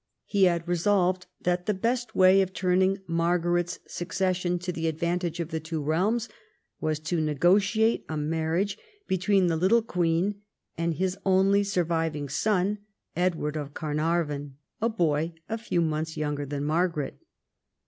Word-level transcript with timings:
He 0.25 0.51
resolved 0.61 1.27
that 1.41 1.67
the 1.67 1.75
best 1.75 2.15
way 2.15 2.41
of 2.41 2.49
168 2.49 2.85
EDWARD 2.87 2.89
I 2.89 2.97
chap. 2.97 3.05
turning 3.05 3.15
Margaret's 3.15 3.79
succession 3.87 4.57
to 4.57 4.71
the 4.71 4.87
advantage 4.87 5.39
of 5.39 5.49
the 5.49 5.59
two 5.59 5.79
realms, 5.83 6.27
was 6.79 6.97
to 7.01 7.21
negotiate 7.21 8.03
a 8.09 8.17
marriage 8.17 8.79
between 9.05 9.45
the 9.45 9.55
little 9.57 9.83
queen 9.83 10.41
and 10.75 10.95
his 10.95 11.19
only 11.23 11.63
surviving 11.63 12.29
son, 12.29 12.79
Edward 13.15 13.55
of 13.55 13.75
Carnarvon, 13.75 14.57
a 14.81 14.89
boy 14.89 15.33
a 15.47 15.59
few 15.59 15.81
months 15.81 16.17
younger 16.17 16.47
than 16.47 16.63
Margaret. 16.65 17.19